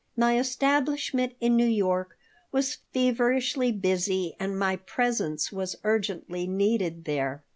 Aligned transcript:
My 0.17 0.39
establishment 0.39 1.35
in 1.39 1.55
New 1.55 1.67
York 1.67 2.17
was 2.51 2.79
feverishly 2.91 3.71
busy 3.71 4.35
and 4.39 4.57
my 4.57 4.77
presence 4.77 5.51
was 5.51 5.75
urgently 5.83 6.47
needed 6.47 7.05
there. 7.05 7.43